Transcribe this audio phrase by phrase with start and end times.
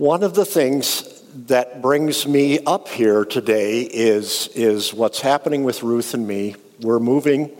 [0.00, 5.82] One of the things that brings me up here today is, is what's happening with
[5.82, 6.56] Ruth and me.
[6.80, 7.50] We're moving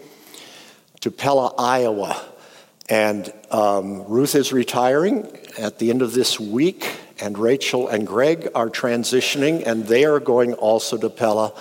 [1.01, 2.19] to Pella, Iowa.
[2.89, 6.91] And um, Ruth is retiring at the end of this week,
[7.21, 11.53] and Rachel and Greg are transitioning, and they are going also to Pella.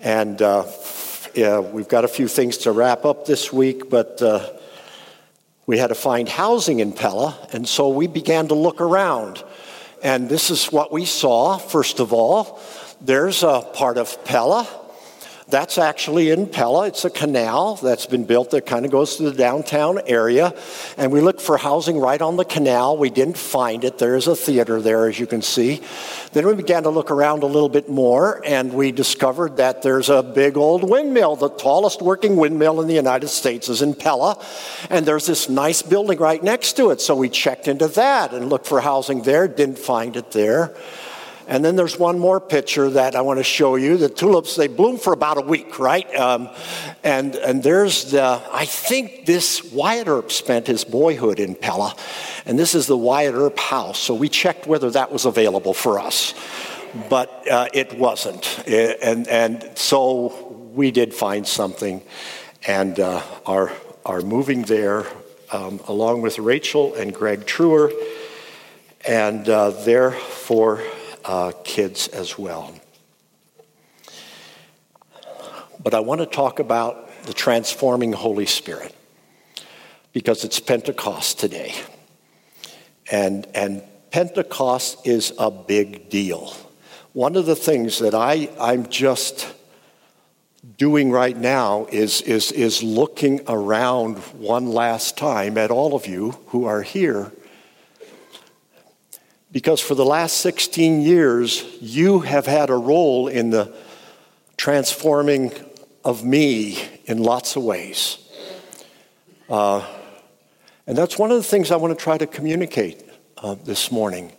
[0.00, 0.64] And uh,
[1.34, 4.54] yeah, we've got a few things to wrap up this week, but uh,
[5.66, 9.44] we had to find housing in Pella, and so we began to look around.
[10.02, 12.60] And this is what we saw, first of all.
[13.00, 14.66] There's a part of Pella
[15.48, 16.86] that's actually in Pella.
[16.86, 20.54] It's a canal that's been built that kind of goes through the downtown area.
[20.96, 22.96] And we looked for housing right on the canal.
[22.96, 23.98] We didn't find it.
[23.98, 25.82] There is a theater there, as you can see.
[26.32, 30.08] Then we began to look around a little bit more, and we discovered that there's
[30.08, 31.36] a big old windmill.
[31.36, 34.42] The tallest working windmill in the United States is in Pella.
[34.90, 37.00] And there's this nice building right next to it.
[37.00, 40.74] So we checked into that and looked for housing there, didn't find it there.
[41.48, 43.96] And then there's one more picture that I want to show you.
[43.96, 46.12] The tulips, they bloom for about a week, right?
[46.14, 46.48] Um,
[47.02, 51.94] and, and there's the, I think this Wyatt Earp spent his boyhood in Pella.
[52.46, 53.98] And this is the Wyatt Earp house.
[53.98, 56.34] So we checked whether that was available for us.
[57.08, 58.68] But uh, it wasn't.
[58.68, 62.02] And, and so we did find something
[62.66, 63.72] and uh, are,
[64.04, 65.06] are moving there
[65.50, 67.90] um, along with Rachel and Greg Truer.
[69.06, 70.82] And uh, therefore,
[71.24, 72.74] uh, kids as well.
[75.82, 78.94] But I want to talk about the transforming Holy Spirit
[80.12, 81.74] because it's Pentecost today.
[83.10, 86.54] And, and Pentecost is a big deal.
[87.12, 89.52] One of the things that I, I'm just
[90.76, 96.32] doing right now is, is, is looking around one last time at all of you
[96.48, 97.32] who are here
[99.52, 103.72] because for the last 16 years, you have had a role in the
[104.56, 105.52] transforming
[106.04, 108.18] of me in lots of ways.
[109.48, 109.86] Uh,
[110.86, 113.04] and that's one of the things I want to try to communicate
[113.36, 114.32] uh, this morning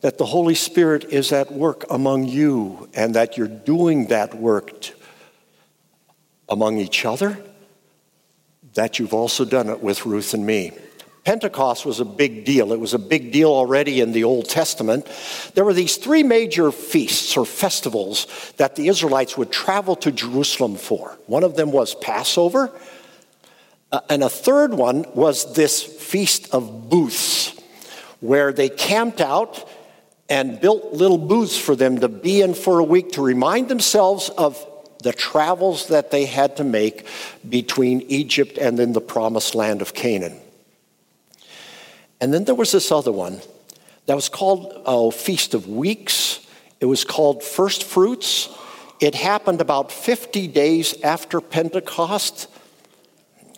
[0.00, 4.80] that the Holy Spirit is at work among you and that you're doing that work
[4.80, 4.92] t-
[6.48, 7.38] among each other,
[8.74, 10.72] that you've also done it with Ruth and me.
[11.26, 12.72] Pentecost was a big deal.
[12.72, 15.08] It was a big deal already in the Old Testament.
[15.54, 18.28] There were these three major feasts or festivals
[18.58, 21.18] that the Israelites would travel to Jerusalem for.
[21.26, 22.70] One of them was Passover,
[23.90, 27.60] uh, and a third one was this Feast of Booths,
[28.20, 29.68] where they camped out
[30.28, 34.28] and built little booths for them to be in for a week to remind themselves
[34.28, 34.64] of
[35.02, 37.04] the travels that they had to make
[37.48, 40.40] between Egypt and then the promised land of Canaan.
[42.20, 43.40] And then there was this other one
[44.06, 46.46] that was called a oh, Feast of Weeks.
[46.80, 48.48] It was called First Fruits.
[49.00, 52.48] It happened about 50 days after Pentecost.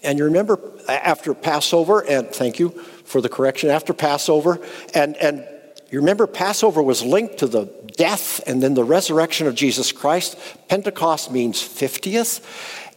[0.02, 0.58] And you remember
[0.88, 2.70] uh, after Passover, and thank you
[3.04, 4.60] for the correction, after Passover,
[4.94, 5.46] and, and
[5.90, 10.38] you remember Passover was linked to the death and then the resurrection of Jesus Christ.
[10.68, 12.42] Pentecost means 50th.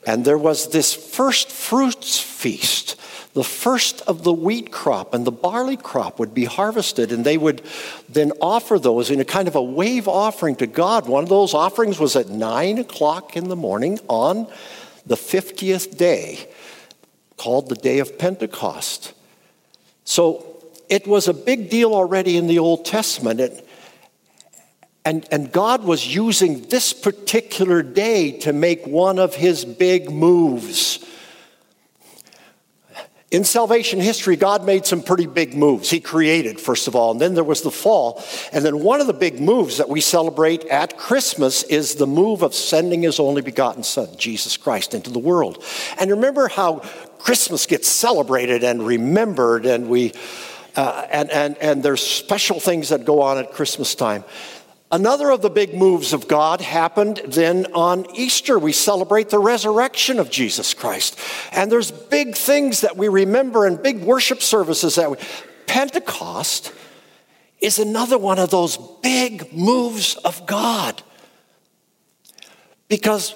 [0.06, 2.96] And there was this first fruits feast
[3.34, 7.38] the first of the wheat crop and the barley crop would be harvested, and they
[7.38, 7.62] would
[8.10, 11.08] then offer those in a kind of a wave offering to God.
[11.08, 14.48] One of those offerings was at nine o'clock in the morning on
[15.06, 16.46] the 50th day,
[17.38, 19.14] called the day of Pentecost.
[20.04, 23.40] So it was a big deal already in the Old Testament.
[23.40, 23.68] It,
[25.04, 31.04] and, and God was using this particular day to make one of his big moves.
[33.32, 35.90] In salvation history, God made some pretty big moves.
[35.90, 38.22] He created, first of all, and then there was the fall.
[38.52, 42.42] And then one of the big moves that we celebrate at Christmas is the move
[42.42, 45.64] of sending his only begotten Son, Jesus Christ, into the world.
[45.98, 46.80] And remember how
[47.20, 50.14] Christmas gets celebrated and remembered, and we.
[50.74, 54.24] Uh, and, and, and there's special things that go on at Christmas time.
[54.92, 58.60] Another of the big moves of God happened then on Easter.
[58.60, 61.18] We celebrate the resurrection of Jesus Christ.
[61.54, 65.18] And there's big things that we remember and big worship services that we.
[65.66, 66.74] Pentecost
[67.60, 71.02] is another one of those big moves of God.
[72.90, 73.34] Because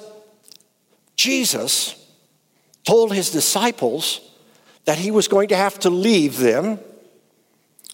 [1.16, 1.96] Jesus
[2.84, 4.20] told his disciples
[4.84, 6.80] that he was going to have to leave them.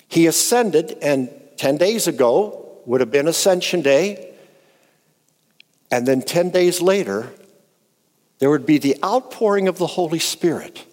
[0.08, 4.34] He ascended, and 10 days ago, would have been Ascension Day.
[5.90, 7.34] And then 10 days later,
[8.40, 10.86] there would be the outpouring of the Holy Spirit.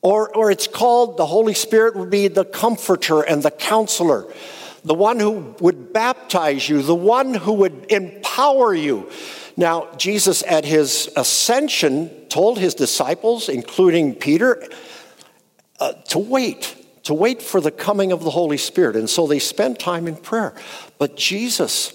[0.00, 4.26] Or, or it's called the Holy Spirit would be the comforter and the counselor.
[4.84, 9.08] the one who would baptize you, the one who would empower you.
[9.56, 14.66] Now, Jesus at his ascension told his disciples, including Peter,
[15.78, 18.96] uh, to wait, to wait for the coming of the Holy Spirit.
[18.96, 20.54] And so they spent time in prayer.
[20.98, 21.92] But Jesus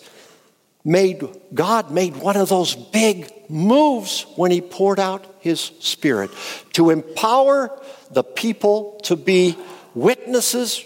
[0.83, 1.21] made,
[1.53, 6.31] God made one of those big moves when he poured out his Spirit
[6.73, 7.79] to empower
[8.11, 9.57] the people to be
[9.93, 10.85] witnesses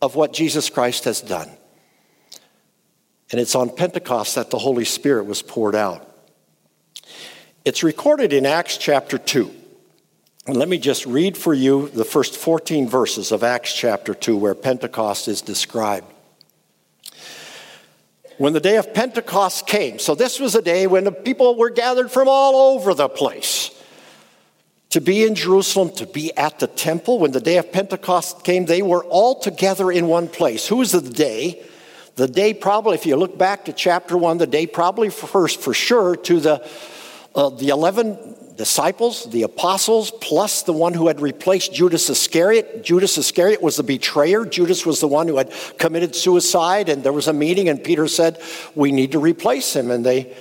[0.00, 1.50] of what Jesus Christ has done.
[3.30, 6.08] And it's on Pentecost that the Holy Spirit was poured out.
[7.64, 9.52] It's recorded in Acts chapter 2.
[10.46, 14.36] And let me just read for you the first 14 verses of Acts chapter 2,
[14.36, 16.06] where Pentecost is described.
[18.38, 21.70] When the day of Pentecost came, so this was a day when the people were
[21.70, 23.72] gathered from all over the place
[24.90, 27.18] to be in Jerusalem, to be at the temple.
[27.18, 30.68] When the day of Pentecost came, they were all together in one place.
[30.68, 31.60] Who was the day?
[32.14, 35.74] The day probably, if you look back to chapter one, the day probably first for
[35.74, 36.70] sure to the,
[37.34, 42.82] uh, the 11 disciples, the apostles, plus the one who had replaced Judas Iscariot.
[42.82, 44.44] Judas Iscariot was the betrayer.
[44.44, 48.08] Judas was the one who had committed suicide, and there was a meeting, and Peter
[48.08, 48.40] said,
[48.74, 49.90] We need to replace him.
[49.90, 50.34] And they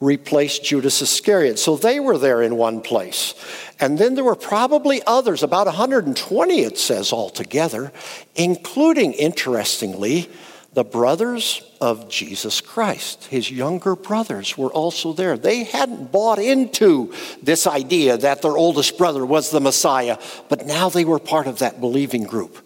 [0.00, 1.58] replaced Judas Iscariot.
[1.58, 3.34] So they were there in one place.
[3.78, 7.92] And then there were probably others, about 120, it says altogether,
[8.34, 10.28] including, interestingly,
[10.72, 13.24] the brothers of Jesus Christ.
[13.24, 15.36] His younger brothers were also there.
[15.36, 17.12] They hadn't bought into
[17.42, 20.16] this idea that their oldest brother was the Messiah,
[20.48, 22.56] but now they were part of that believing group.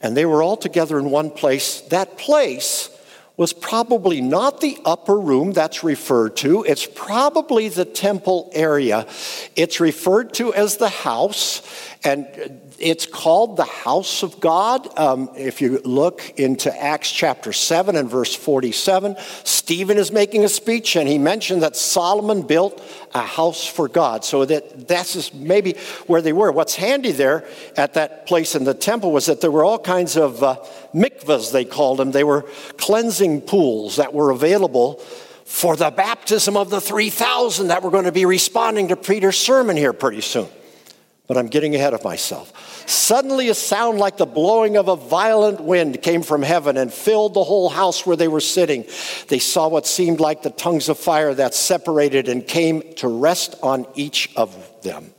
[0.00, 1.82] And they were all together in one place.
[1.82, 2.88] That place
[3.36, 6.62] was probably not the upper room that's referred to.
[6.62, 9.06] It's probably the temple area.
[9.54, 11.60] It's referred to as the house,
[12.04, 12.26] and
[12.84, 14.86] it's called the house of God.
[14.98, 20.50] Um, if you look into Acts chapter 7 and verse 47, Stephen is making a
[20.50, 22.82] speech and he mentioned that Solomon built
[23.14, 24.22] a house for God.
[24.22, 25.76] So that that's maybe
[26.06, 26.52] where they were.
[26.52, 30.18] What's handy there at that place in the temple was that there were all kinds
[30.18, 30.56] of uh,
[30.92, 32.10] mikvahs, they called them.
[32.10, 32.42] They were
[32.76, 34.96] cleansing pools that were available
[35.46, 39.78] for the baptism of the 3,000 that were going to be responding to Peter's sermon
[39.78, 40.48] here pretty soon
[41.26, 42.73] but I'm getting ahead of myself.
[42.86, 47.34] Suddenly, a sound like the blowing of a violent wind came from heaven and filled
[47.34, 48.84] the whole house where they were sitting.
[49.28, 53.56] They saw what seemed like the tongues of fire that separated and came to rest
[53.62, 55.12] on each of them.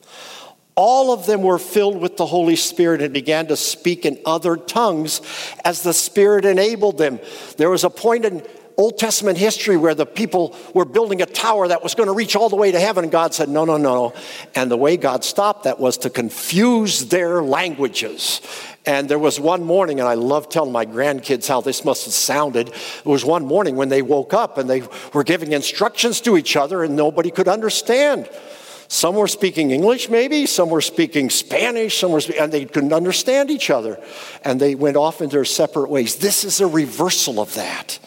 [0.75, 4.57] All of them were filled with the Holy Spirit and began to speak in other
[4.57, 5.21] tongues
[5.63, 7.19] as the Spirit enabled them.
[7.57, 8.43] There was a point in
[8.77, 12.35] Old Testament history where the people were building a tower that was going to reach
[12.35, 13.05] all the way to heaven.
[13.05, 14.13] And God said, no, no, no.
[14.53, 18.41] And the way God stopped that was to confuse their languages.
[18.85, 22.13] And there was one morning, and I love telling my grandkids how this must have
[22.13, 22.67] sounded.
[22.67, 24.83] It was one morning when they woke up and they
[25.13, 28.29] were giving instructions to each other, and nobody could understand.
[28.87, 30.45] Some were speaking English, maybe.
[30.45, 31.97] Some were speaking Spanish.
[31.97, 33.99] Some were, and they couldn't understand each other.
[34.43, 36.17] And they went off in their separate ways.
[36.17, 37.97] This is a reversal of that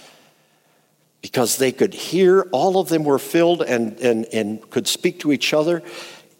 [1.28, 5.30] because they could hear, all of them were filled and, and, and could speak to
[5.30, 5.82] each other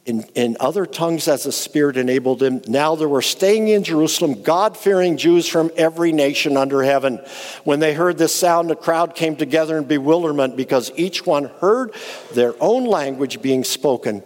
[0.06, 2.62] in, in other tongues as the Spirit enabled them.
[2.67, 7.20] Now there were staying in Jerusalem God fearing Jews from every nation under heaven.
[7.64, 11.92] When they heard this sound, the crowd came together in bewilderment because each one heard
[12.33, 14.23] their own language being spoken.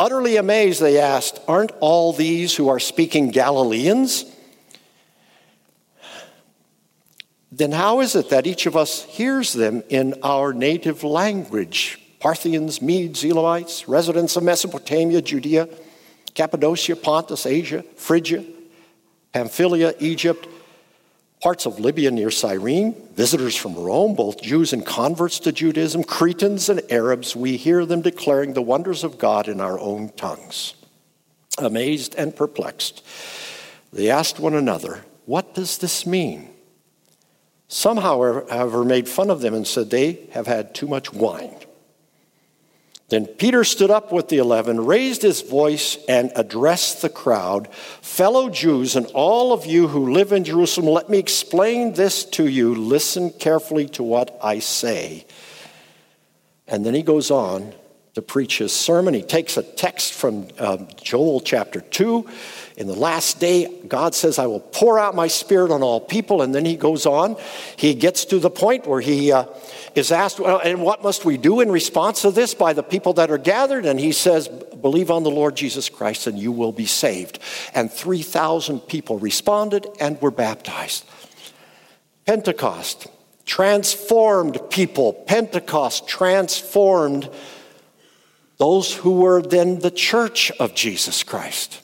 [0.00, 4.24] Utterly amazed, they asked, Aren't all these who are speaking Galileans?
[7.52, 12.00] Then how is it that each of us hears them in our native language?
[12.20, 15.68] Parthians, Medes, Elamites, residents of Mesopotamia, Judea,
[16.34, 18.44] Cappadocia, Pontus, Asia, Phrygia,
[19.32, 20.46] Pamphylia, Egypt,
[21.40, 26.68] parts of Libya near Cyrene, visitors from Rome, both Jews and converts to Judaism, Cretans
[26.68, 30.74] and Arabs, we hear them declaring the wonders of God in our own tongues.
[31.58, 33.04] Amazed and perplexed,
[33.92, 36.50] they asked one another, What does this mean?
[37.72, 41.54] Some, however, made fun of them and said they have had too much wine.
[43.10, 47.72] Then Peter stood up with the eleven, raised his voice, and addressed the crowd
[48.02, 52.48] Fellow Jews, and all of you who live in Jerusalem, let me explain this to
[52.48, 52.74] you.
[52.74, 55.24] Listen carefully to what I say.
[56.66, 57.72] And then he goes on
[58.14, 59.14] to preach his sermon.
[59.14, 62.28] He takes a text from um, Joel chapter 2
[62.80, 66.40] in the last day, God says, I will pour out my spirit on all people.
[66.40, 67.36] And then he goes on.
[67.76, 69.44] He gets to the point where he uh,
[69.94, 73.12] is asked, well, and what must we do in response to this by the people
[73.12, 73.84] that are gathered?
[73.84, 77.38] And he says, believe on the Lord Jesus Christ and you will be saved.
[77.74, 81.04] And 3,000 people responded and were baptized.
[82.24, 83.08] Pentecost
[83.44, 85.12] transformed people.
[85.12, 87.28] Pentecost transformed
[88.56, 91.82] those who were then the church of Jesus Christ.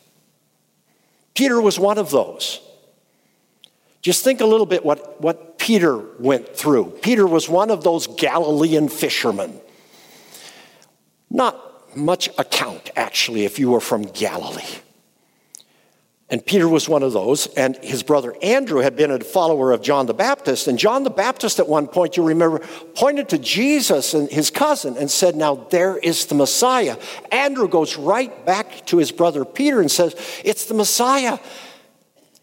[1.36, 2.60] Peter was one of those.
[4.00, 6.90] Just think a little bit what, what Peter went through.
[7.02, 9.60] Peter was one of those Galilean fishermen.
[11.28, 14.62] Not much account, actually, if you were from Galilee.
[16.28, 19.80] And Peter was one of those, and his brother Andrew had been a follower of
[19.80, 20.66] John the Baptist.
[20.66, 22.58] And John the Baptist, at one point, you remember,
[22.96, 26.96] pointed to Jesus and his cousin and said, Now there is the Messiah.
[27.30, 31.38] Andrew goes right back to his brother Peter and says, It's the Messiah.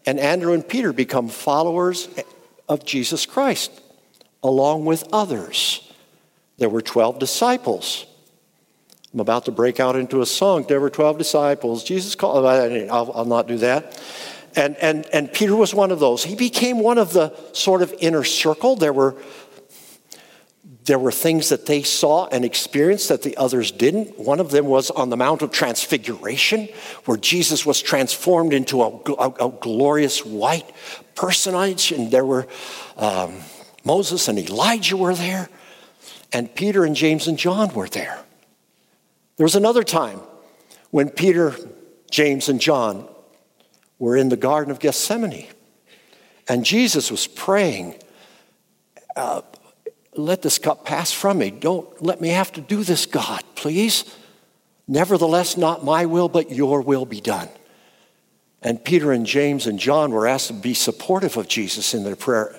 [0.06, 2.08] And Andrew and Peter become followers
[2.68, 3.82] of Jesus Christ,
[4.42, 5.92] along with others.
[6.56, 8.06] There were 12 disciples.
[9.14, 10.64] I'm about to break out into a song.
[10.66, 11.84] There were 12 disciples.
[11.84, 14.02] Jesus called, I'll, I'll not do that.
[14.56, 16.24] And, and, and Peter was one of those.
[16.24, 18.74] He became one of the sort of inner circle.
[18.74, 19.14] There were,
[20.84, 24.18] there were things that they saw and experienced that the others didn't.
[24.18, 26.68] One of them was on the Mount of Transfiguration,
[27.04, 30.68] where Jesus was transformed into a, a, a glorious white
[31.14, 31.92] personage.
[31.92, 32.48] And there were
[32.96, 33.38] um,
[33.84, 35.48] Moses and Elijah were there,
[36.32, 38.23] and Peter and James and John were there.
[39.36, 40.20] There was another time
[40.90, 41.54] when Peter,
[42.10, 43.08] James, and John
[43.98, 45.48] were in the Garden of Gethsemane,
[46.48, 47.96] and Jesus was praying,
[49.16, 49.42] uh,
[50.14, 51.50] Let this cup pass from me.
[51.50, 54.04] Don't let me have to do this, God, please.
[54.86, 57.48] Nevertheless, not my will, but your will be done.
[58.62, 62.16] And Peter and James and John were asked to be supportive of Jesus in their
[62.16, 62.54] prayer.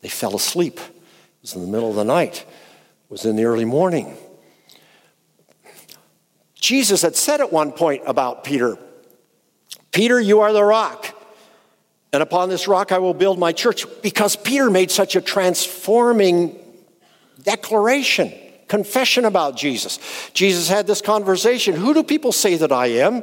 [0.00, 0.80] They fell asleep.
[0.80, 4.16] It was in the middle of the night, it was in the early morning.
[6.60, 8.78] Jesus had said at one point about Peter,
[9.92, 11.14] Peter, you are the rock.
[12.12, 13.86] And upon this rock I will build my church.
[14.02, 16.58] Because Peter made such a transforming
[17.42, 18.32] declaration,
[18.66, 19.98] confession about Jesus.
[20.32, 23.22] Jesus had this conversation Who do people say that I am?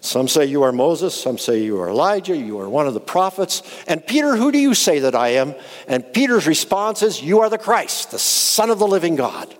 [0.00, 3.00] Some say you are Moses, some say you are Elijah, you are one of the
[3.00, 3.62] prophets.
[3.88, 5.54] And Peter, who do you say that I am?
[5.88, 9.54] And Peter's response is, You are the Christ, the Son of the living God.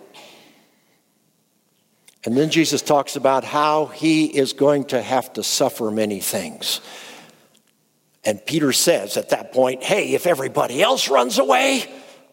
[2.25, 6.81] And then Jesus talks about how he is going to have to suffer many things.
[8.23, 11.85] And Peter says at that point, Hey, if everybody else runs away,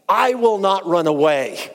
[0.09, 1.71] I will not run away.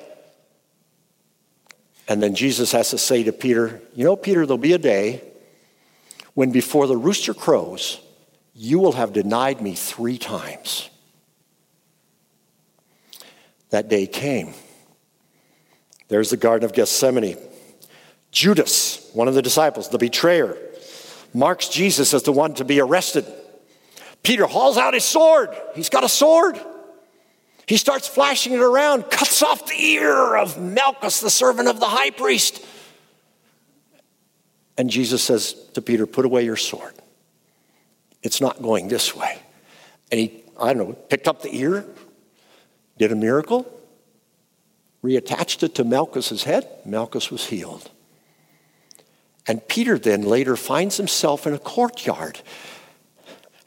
[2.08, 5.22] And then Jesus has to say to Peter, You know, Peter, there'll be a day
[6.34, 8.00] when before the rooster crows,
[8.56, 10.90] you will have denied me three times.
[13.70, 14.54] That day came.
[16.08, 17.38] There's the Garden of Gethsemane.
[18.38, 20.56] Judas, one of the disciples, the betrayer,
[21.34, 23.25] marks Jesus as the one to be arrested.
[24.22, 25.50] Peter hauls out his sword.
[25.74, 26.62] He's got a sword.
[27.65, 31.88] He starts flashing it around, cuts off the ear of Malchus, the servant of the
[31.88, 32.63] high priest.
[34.77, 36.94] And Jesus says to Peter, Put away your sword.
[38.22, 39.39] It's not going this way.
[40.12, 41.88] And he, I don't know, picked up the ear,
[43.00, 43.65] did a miracle,
[45.03, 46.67] reattached it to Malchus's head.
[46.86, 47.89] Malchus was healed.
[49.48, 52.42] And Peter then later finds himself in a courtyard.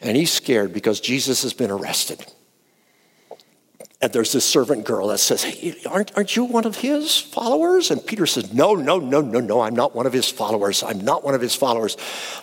[0.00, 2.24] And he's scared because Jesus has been arrested.
[4.02, 7.90] And there's this servant girl that says, hey, aren't, aren't you one of his followers?
[7.90, 10.82] And Peter says, No, no, no, no, no, I'm not one of his followers.
[10.82, 11.98] I'm not one of his followers.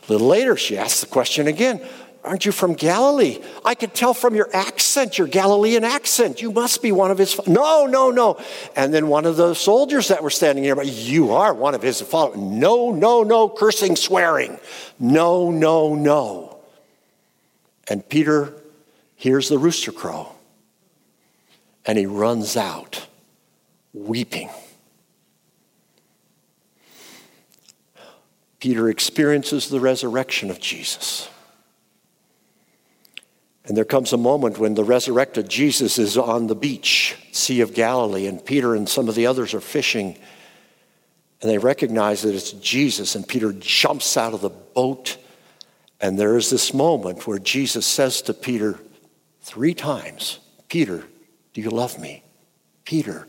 [0.07, 1.81] A little later, she asks the question again
[2.23, 3.39] Aren't you from Galilee?
[3.63, 6.41] I could tell from your accent, your Galilean accent.
[6.41, 7.39] You must be one of his.
[7.47, 8.39] No, no, no.
[8.75, 12.01] And then one of the soldiers that were standing nearby, you are one of his
[12.01, 12.37] followers.
[12.37, 14.59] No, no, no, cursing, swearing.
[14.99, 16.57] No, no, no.
[17.87, 18.53] And Peter
[19.15, 20.33] hears the rooster crow
[21.85, 23.07] and he runs out
[23.93, 24.49] weeping.
[28.59, 31.29] Peter experiences the resurrection of Jesus.
[33.67, 37.73] And there comes a moment when the resurrected Jesus is on the beach, Sea of
[37.73, 40.17] Galilee, and Peter and some of the others are fishing.
[41.41, 45.17] And they recognize that it's Jesus, and Peter jumps out of the boat.
[45.99, 48.79] And there is this moment where Jesus says to Peter
[49.41, 51.03] three times, Peter,
[51.53, 52.23] do you love me?
[52.85, 53.27] Peter,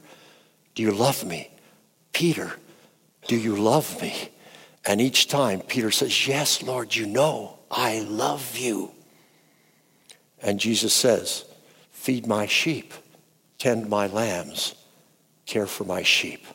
[0.77, 1.51] do you love me?
[2.13, 2.53] Peter,
[3.27, 4.31] do you love me?
[4.85, 8.93] And each time Peter says, Yes, Lord, you know I love you.
[10.43, 11.45] And Jesus says,
[11.91, 12.95] Feed my sheep,
[13.59, 14.75] tend my lambs,
[15.47, 16.47] care for my sheep.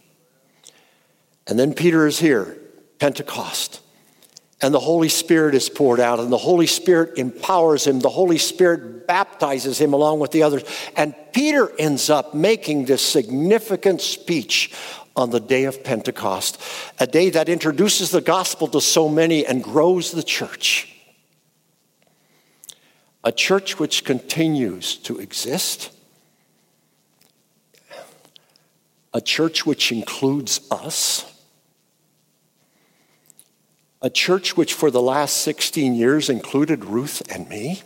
[1.47, 2.57] And then Peter is here,
[2.99, 3.81] Pentecost.
[4.61, 7.99] and the Holy Spirit is poured out, and the Holy Spirit empowers him.
[7.99, 10.63] The Holy Spirit baptizes him along with the others.
[10.95, 14.73] And Peter ends up making this significant speech
[15.17, 16.61] on the day of Pentecost,
[16.97, 20.92] a day that introduces the gospel to so many and grows the church.
[23.23, 25.91] A church which continues to exist,
[29.13, 31.25] a church which includes us,
[34.01, 37.81] a church which for the last 16 years included Ruth and me,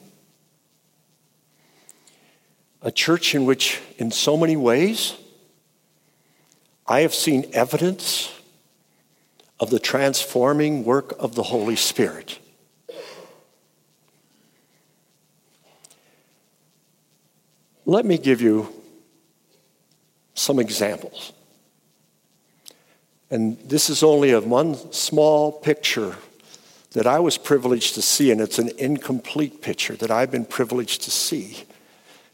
[2.82, 5.16] a church in which, in so many ways,
[6.88, 8.32] I have seen evidence
[9.60, 12.40] of the transforming work of the Holy Spirit.
[17.88, 18.68] Let me give you
[20.34, 21.32] some examples.
[23.32, 26.18] And this is only of one small picture
[26.92, 31.04] that I was privileged to see, and it's an incomplete picture that I've been privileged
[31.04, 31.64] to see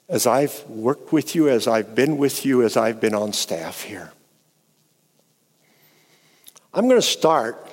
[0.10, 3.84] as I've worked with you, as I've been with you, as I've been on staff
[3.84, 4.12] here.
[6.74, 7.64] I'm going to start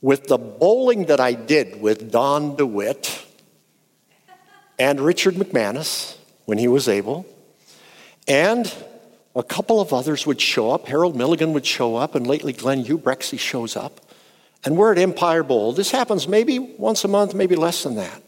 [0.00, 3.26] with the bowling that I did with Don DeWitt
[4.78, 6.17] and Richard McManus
[6.48, 7.26] when he was able.
[8.26, 8.74] And
[9.36, 10.86] a couple of others would show up.
[10.86, 14.00] Harold Milligan would show up, and lately Glenn Hubrexy shows up.
[14.64, 15.74] And we're at Empire Bowl.
[15.74, 18.22] This happens maybe once a month, maybe less than that.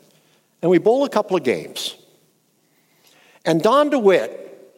[0.60, 1.96] And we bowl a couple of games.
[3.46, 4.76] And Don DeWitt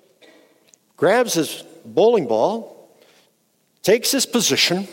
[0.96, 2.94] grabs his bowling ball
[3.82, 4.87] takes his position,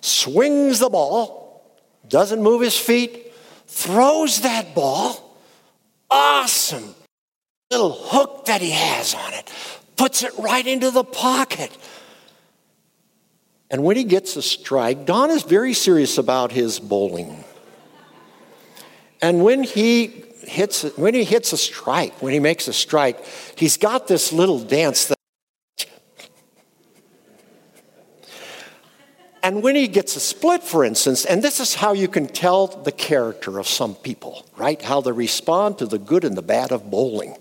[0.00, 1.62] swings the ball,
[2.08, 3.34] doesn't move his feet,
[3.66, 5.36] throws that ball.
[6.10, 6.94] Awesome
[7.70, 9.48] little hook that he has on it,
[9.96, 11.70] puts it right into the pocket.
[13.70, 17.44] And when he gets a strike, Don is very serious about his bowling.
[19.22, 23.24] And when he hits when he hits a strike, when he makes a strike,
[23.54, 25.16] he's got this little dance that
[29.42, 32.66] And when he gets a split, for instance, and this is how you can tell
[32.66, 34.80] the character of some people, right?
[34.82, 37.36] How they respond to the good and the bad of bowling.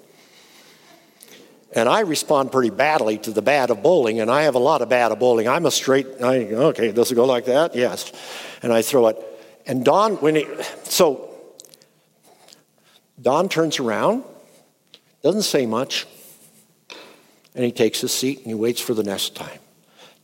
[1.73, 4.81] And I respond pretty badly to the bad of bowling, and I have a lot
[4.81, 5.47] of bad of bowling.
[5.47, 7.75] I'm a straight, I, okay, does it go like that?
[7.75, 8.11] Yes.
[8.63, 9.17] And I throw it.
[9.67, 10.47] And Don, when he,
[10.83, 11.29] so
[13.21, 14.23] Don turns around,
[15.21, 16.07] doesn't say much,
[17.53, 19.59] and he takes his seat and he waits for the next time.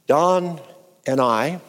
[0.08, 0.60] Don
[1.06, 1.60] and I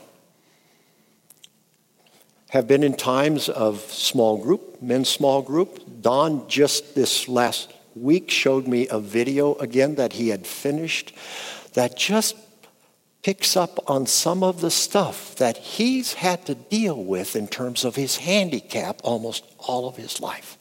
[2.51, 6.01] have been in times of small group, men's small group.
[6.01, 11.15] Don just this last week showed me a video again that he had finished
[11.75, 12.37] that just
[13.23, 17.85] picks up on some of the stuff that he's had to deal with in terms
[17.85, 20.57] of his handicap almost all of his life.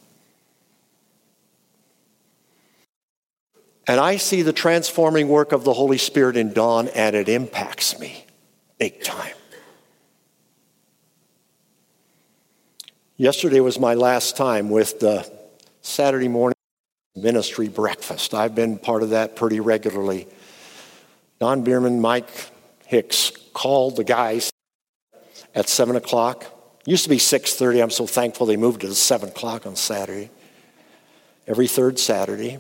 [3.88, 8.00] And I see the transforming work of the Holy Spirit in Don, and it impacts
[8.00, 8.26] me
[8.80, 9.36] big time.
[13.18, 15.32] Yesterday was my last time with the
[15.82, 16.55] Saturday morning
[17.16, 18.34] ministry breakfast.
[18.34, 20.28] I've been part of that pretty regularly.
[21.40, 22.30] Don Bierman, Mike
[22.86, 24.52] Hicks called the guys
[25.54, 26.46] at seven o'clock.
[26.86, 27.82] Used to be six thirty.
[27.82, 30.30] I'm so thankful they moved it to seven o'clock on Saturday.
[31.48, 32.60] Every third Saturday.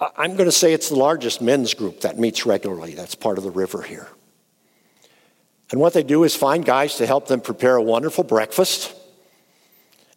[0.00, 2.94] I'm going to say it's the largest men's group that meets regularly.
[2.94, 4.06] That's part of the river here.
[5.70, 8.94] And what they do is find guys to help them prepare a wonderful breakfast.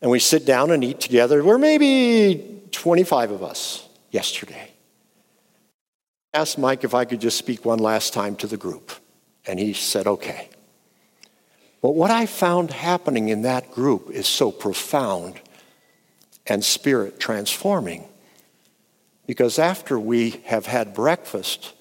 [0.01, 1.43] And we sit down and eat together.
[1.43, 4.71] We're maybe 25 of us yesterday.
[6.33, 8.91] I asked Mike if I could just speak one last time to the group.
[9.45, 10.49] And he said, okay.
[11.81, 15.39] But what I found happening in that group is so profound
[16.47, 18.07] and spirit transforming.
[19.27, 21.73] Because after we have had breakfast,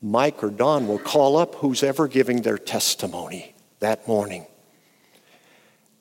[0.00, 4.46] Mike or Don will call up who's ever giving their testimony that morning.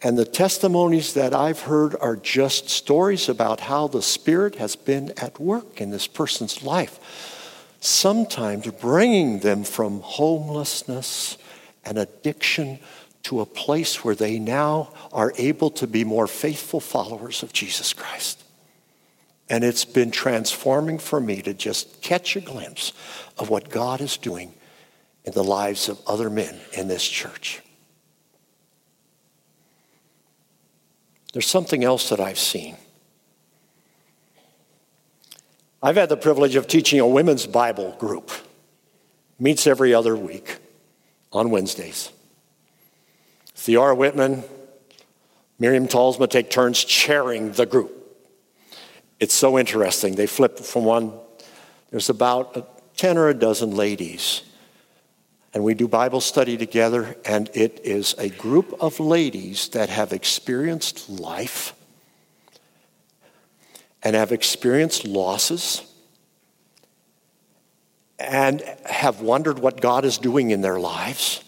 [0.03, 5.11] And the testimonies that I've heard are just stories about how the Spirit has been
[5.17, 6.99] at work in this person's life,
[7.79, 11.37] sometimes bringing them from homelessness
[11.83, 12.79] and addiction
[13.23, 17.91] to a place where they now are able to be more faithful followers of Jesus
[17.91, 18.43] Christ.
[19.49, 22.93] And it's been transforming for me to just catch a glimpse
[23.37, 24.53] of what God is doing
[25.25, 27.61] in the lives of other men in this church.
[31.33, 32.77] There's something else that I've seen.
[35.81, 38.31] I've had the privilege of teaching a women's Bible group.
[39.39, 40.57] Meets every other week
[41.31, 42.11] on Wednesdays.
[43.55, 44.43] Theora Whitman,
[45.59, 47.93] Miriam Talsma take turns chairing the group.
[49.19, 50.15] It's so interesting.
[50.15, 51.13] They flip from one,
[51.91, 54.41] there's about a, 10 or a dozen ladies.
[55.57, 60.13] And we do Bible study together, and it is a group of ladies that have
[60.13, 61.73] experienced life
[64.03, 65.81] and have experienced losses
[68.19, 71.43] and have wondered what God is doing in their lives.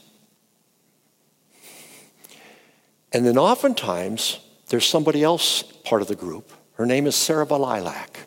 [3.14, 6.50] And then oftentimes, there's somebody else part of the group.
[6.78, 8.26] Her name is Sarah Valilak.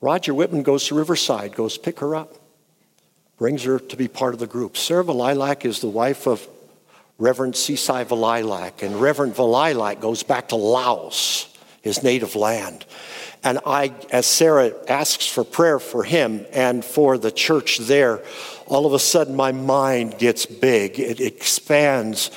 [0.00, 2.43] Roger Whitman goes to Riverside, goes pick her up,
[3.36, 4.76] brings her to be part of the group.
[4.76, 6.46] Sarah Valilak is the wife of
[7.18, 11.48] Reverend Sisai Valilak, and Reverend Valilak goes back to Laos,
[11.82, 12.84] his native land.
[13.44, 18.22] And I, as Sarah asks for prayer for him and for the church there,
[18.66, 20.98] all of a sudden my mind gets big.
[20.98, 22.30] It expands.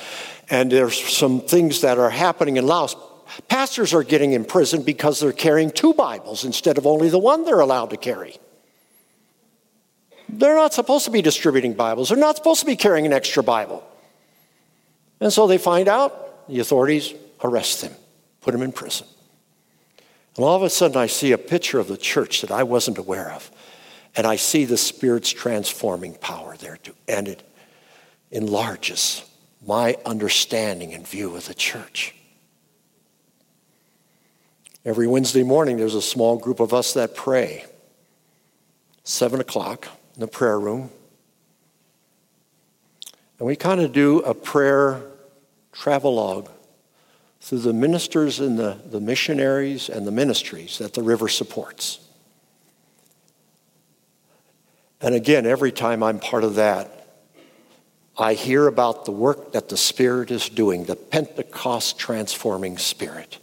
[0.50, 2.94] And there's some things that are happening in Laos.
[3.48, 7.60] Pastors are getting imprisoned because they're carrying two Bibles instead of only the one they're
[7.60, 8.36] allowed to carry.
[10.28, 13.42] They're not supposed to be distributing Bibles, they're not supposed to be carrying an extra
[13.42, 13.84] Bible.
[15.20, 17.12] And so they find out, the authorities
[17.42, 17.92] arrest them,
[18.40, 19.06] put them in prison.
[20.36, 22.98] And all of a sudden, I see a picture of the church that I wasn't
[22.98, 23.50] aware of.
[24.14, 26.94] And I see the Spirit's transforming power there too.
[27.08, 27.42] And it
[28.30, 29.24] enlarges
[29.66, 32.14] my understanding and view of the church.
[34.84, 37.64] Every Wednesday morning, there's a small group of us that pray.
[39.02, 39.88] Seven o'clock
[40.18, 40.90] in the prayer room.
[43.38, 45.00] And we kind of do a prayer
[45.70, 46.48] travelogue
[47.40, 52.00] through the ministers and the, the missionaries and the ministries that the river supports.
[55.00, 56.90] And again, every time I'm part of that,
[58.18, 63.38] I hear about the work that the Spirit is doing, the Pentecost transforming Spirit.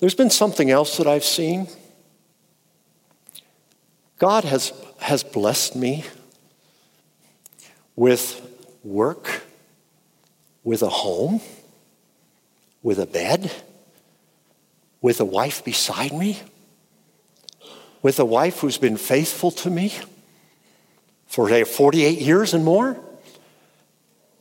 [0.00, 1.68] There's been something else that I've seen.
[4.18, 6.04] God has, has blessed me
[7.96, 8.44] with
[8.84, 9.42] work
[10.68, 11.40] with a home,
[12.82, 13.50] with a bed,
[15.00, 16.38] with a wife beside me,
[18.02, 19.94] with a wife who's been faithful to me
[21.26, 22.98] for 48 years and more,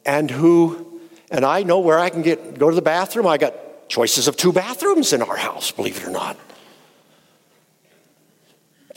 [0.05, 0.99] and who,
[1.31, 3.25] and I know where I can get, go to the bathroom.
[3.25, 6.37] I got choices of two bathrooms in our house, believe it or not.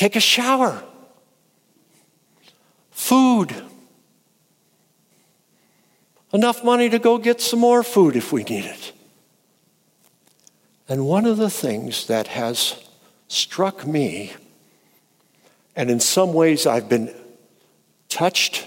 [0.00, 0.82] Take a shower,
[2.90, 3.54] food,
[6.32, 8.92] enough money to go get some more food if we need it.
[10.88, 12.82] And one of the things that has
[13.28, 14.32] struck me,
[15.76, 17.14] and in some ways I've been
[18.08, 18.66] touched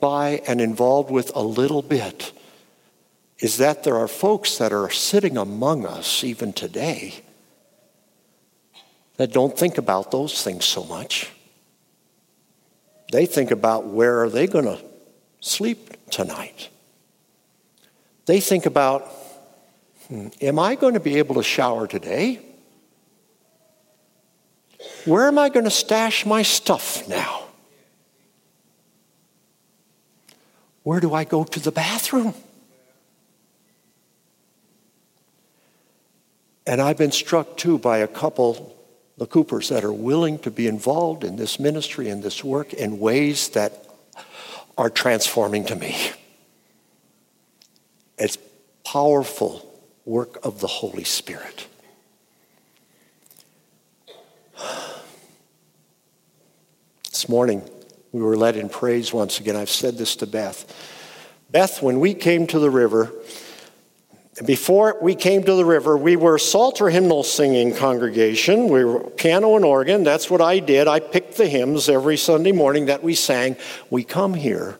[0.00, 2.30] by and involved with a little bit,
[3.38, 7.23] is that there are folks that are sitting among us even today
[9.16, 11.30] that don't think about those things so much.
[13.12, 14.78] They think about where are they going to
[15.40, 16.68] sleep tonight.
[18.26, 19.02] They think about,
[20.08, 22.40] hmm, am I going to be able to shower today?
[25.04, 27.42] Where am I going to stash my stuff now?
[30.82, 32.34] Where do I go to the bathroom?
[36.66, 38.73] And I've been struck too by a couple,
[39.16, 42.98] the Coopers, that are willing to be involved in this ministry and this work in
[42.98, 43.86] ways that
[44.76, 45.96] are transforming to me.
[48.18, 48.38] It's
[48.84, 49.70] powerful
[50.04, 51.66] work of the Holy Spirit.
[57.10, 57.62] This morning,
[58.12, 59.56] we were led in praise once again.
[59.56, 60.72] I've said this to Beth.
[61.50, 63.12] Beth, when we came to the river,
[64.44, 68.68] before we came to the river, we were Psalter hymnal singing congregation.
[68.68, 70.02] We were piano and organ.
[70.02, 70.88] That's what I did.
[70.88, 73.56] I picked the hymns every Sunday morning that we sang.
[73.90, 74.76] We come here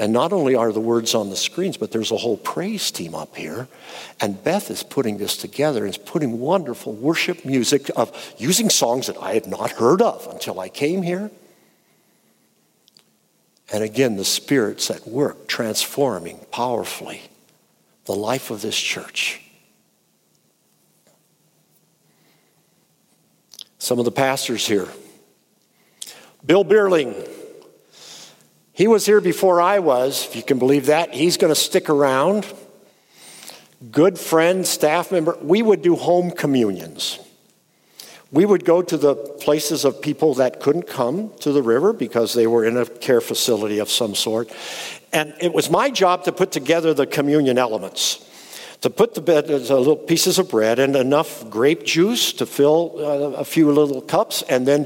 [0.00, 3.14] and not only are the words on the screens, but there's a whole praise team
[3.14, 3.68] up here.
[4.18, 9.08] And Beth is putting this together and is putting wonderful worship music of using songs
[9.08, 11.30] that I had not heard of until I came here.
[13.72, 17.29] And again, the Spirit's at work, transforming powerfully
[18.04, 19.40] the life of this church.
[23.78, 24.88] Some of the pastors here.
[26.44, 27.28] Bill Beerling,
[28.72, 31.12] he was here before I was, if you can believe that.
[31.12, 32.46] He's going to stick around.
[33.90, 35.36] Good friend, staff member.
[35.40, 37.18] We would do home communions.
[38.32, 42.32] We would go to the places of people that couldn't come to the river because
[42.32, 44.50] they were in a care facility of some sort.
[45.12, 48.26] And it was my job to put together the communion elements
[48.80, 53.44] to put the little pieces of bread and enough grape juice to fill uh, a
[53.44, 54.42] few little cups.
[54.42, 54.84] And then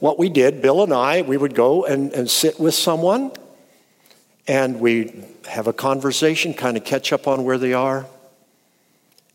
[0.00, 3.32] what we did, Bill and I, we would go and, and sit with someone
[4.48, 8.06] and we have a conversation, kind of catch up on where they are.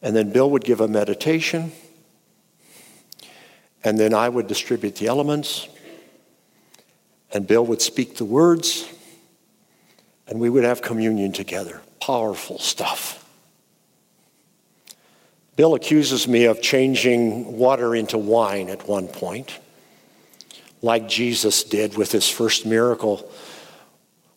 [0.01, 1.71] And then Bill would give a meditation.
[3.85, 5.69] And then I would distribute the elements.
[7.31, 8.89] And Bill would speak the words.
[10.27, 11.81] And we would have communion together.
[11.99, 13.19] Powerful stuff.
[15.55, 19.59] Bill accuses me of changing water into wine at one point,
[20.81, 23.29] like Jesus did with his first miracle.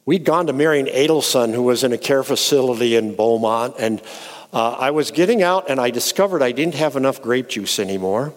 [0.04, 4.02] We'd gone to Marion Adelson, who was in a care facility in Beaumont, and
[4.52, 8.32] uh, I was getting out and I discovered I didn't have enough grape juice anymore.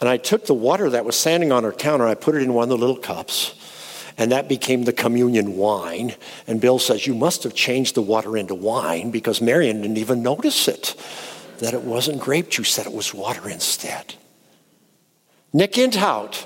[0.00, 2.54] And I took the water that was standing on her counter, I put it in
[2.54, 3.54] one of the little cups,
[4.18, 6.16] and that became the communion wine.
[6.48, 10.22] And Bill says, You must have changed the water into wine because Marion didn't even
[10.22, 10.94] notice it
[11.60, 14.14] that it wasn't grape juice, that it was water instead.
[15.52, 16.44] Nick Intout,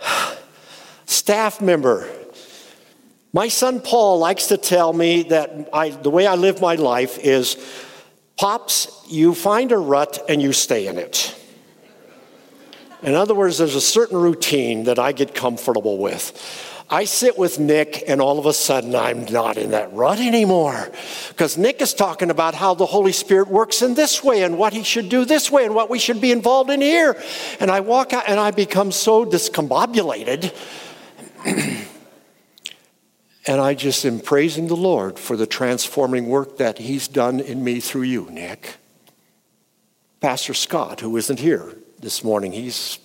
[1.06, 2.08] staff member.
[3.32, 7.18] My son Paul likes to tell me that I, the way I live my life
[7.18, 7.56] is
[8.36, 11.36] Pops, you find a rut and you stay in it.
[13.02, 16.32] In other words, there's a certain routine that I get comfortable with.
[16.92, 20.90] I sit with Nick, and all of a sudden, I'm not in that rut anymore.
[21.28, 24.72] Because Nick is talking about how the Holy Spirit works in this way, and what
[24.72, 27.16] he should do this way, and what we should be involved in here.
[27.60, 30.52] And I walk out, and I become so discombobulated.
[33.46, 37.62] and I just am praising the Lord for the transforming work that he's done in
[37.62, 38.78] me through you, Nick.
[40.20, 42.98] Pastor Scott, who isn't here this morning, he's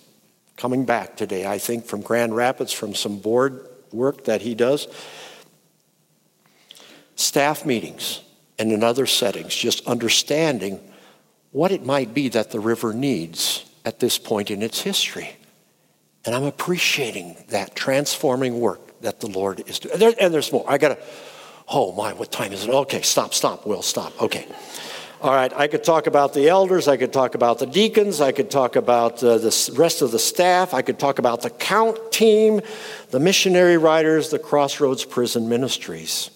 [0.56, 4.88] coming back today, I think, from Grand Rapids from some board work that he does.
[7.14, 8.20] Staff meetings
[8.58, 10.80] and in other settings, just understanding
[11.52, 15.36] what it might be that the river needs at this point in its history.
[16.24, 20.14] And I'm appreciating that transforming work that the Lord is doing.
[20.18, 20.64] And there's more.
[20.68, 20.98] I got to,
[21.68, 22.70] oh my, what time is it?
[22.70, 24.20] Okay, stop, stop, Will, stop.
[24.20, 24.46] Okay.
[25.26, 28.30] All right, I could talk about the elders, I could talk about the deacons, I
[28.30, 32.12] could talk about uh, the rest of the staff, I could talk about the count
[32.12, 32.60] team,
[33.10, 36.30] the missionary writers, the Crossroads Prison Ministries.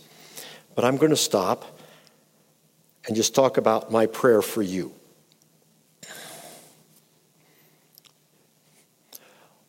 [0.74, 1.78] But I'm going to stop
[3.06, 4.92] and just talk about my prayer for you.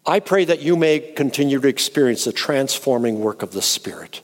[0.04, 4.24] I pray that you may continue to experience the transforming work of the Spirit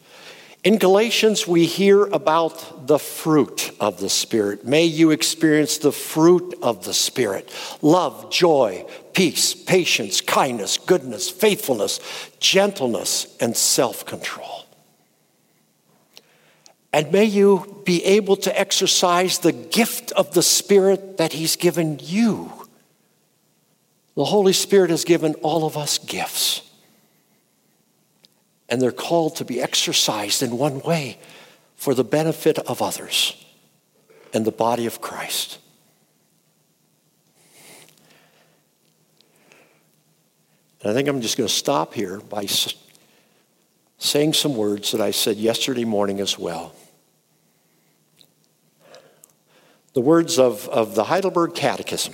[0.67, 4.65] in Galatians, we hear about the fruit of the Spirit.
[4.65, 7.49] May you experience the fruit of the Spirit
[7.81, 12.01] love, joy, peace, patience, kindness, goodness, faithfulness,
[12.41, 14.65] gentleness, and self control.
[16.91, 21.97] And may you be able to exercise the gift of the Spirit that He's given
[22.03, 22.51] you.
[24.15, 26.66] The Holy Spirit has given all of us gifts
[28.69, 31.17] and they're called to be exercised in one way
[31.75, 33.35] for the benefit of others
[34.33, 35.59] and the body of Christ.
[40.81, 42.47] And I think I'm just going to stop here by
[43.97, 46.75] saying some words that I said yesterday morning as well.
[49.93, 52.13] The words of, of the Heidelberg Catechism.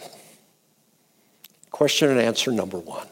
[1.71, 3.07] Question and answer number one.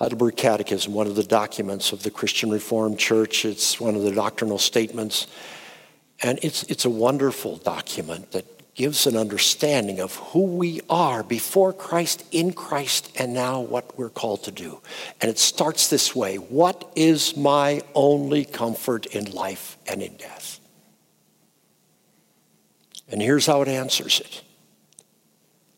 [0.00, 3.44] Heidelberg Catechism, one of the documents of the Christian Reformed Church.
[3.44, 5.26] It's one of the doctrinal statements.
[6.22, 11.74] And it's, it's a wonderful document that gives an understanding of who we are before
[11.74, 14.80] Christ, in Christ, and now what we're called to do.
[15.20, 20.60] And it starts this way What is my only comfort in life and in death?
[23.10, 24.42] And here's how it answers it.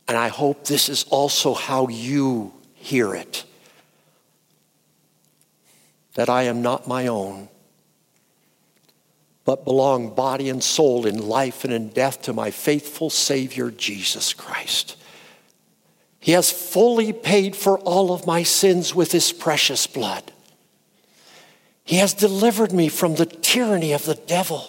[0.06, 3.46] And I hope this is also how you hear it
[6.14, 7.48] that I am not my own,
[9.44, 14.32] but belong body and soul in life and in death to my faithful Savior, Jesus
[14.32, 14.96] Christ.
[16.20, 20.30] He has fully paid for all of my sins with his precious blood.
[21.84, 24.68] He has delivered me from the tyranny of the devil.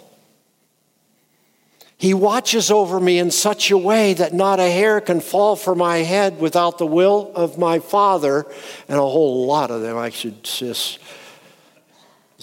[1.95, 5.77] He watches over me in such a way that not a hair can fall from
[5.77, 8.45] my head without the will of my Father,
[8.88, 10.97] and a whole lot of them, I should just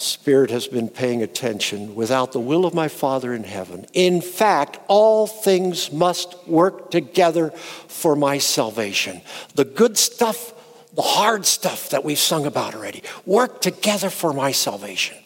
[0.01, 3.85] Spirit has been paying attention without the will of my Father in heaven.
[3.93, 9.21] In fact, all things must work together for my salvation.
[9.55, 10.53] The good stuff,
[10.93, 15.17] the hard stuff that we've sung about already, work together for my salvation.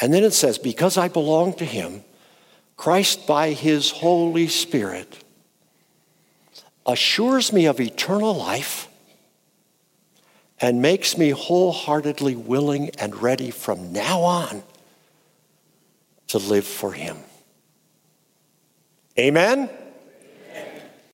[0.00, 2.02] And then it says, Because I belong to Him,
[2.76, 5.22] Christ by His Holy Spirit
[6.86, 8.88] assures me of eternal life
[10.60, 14.62] and makes me wholeheartedly willing and ready from now on
[16.28, 17.16] to live for Him.
[19.18, 19.70] Amen?